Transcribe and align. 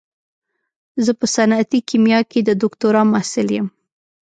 زه 1.05 1.11
په 1.19 1.25
صنعتي 1.35 1.79
کيميا 1.89 2.19
کې 2.31 2.39
د 2.43 2.49
دوکتورا 2.61 3.01
محصل 3.13 3.47
يم. 3.57 3.67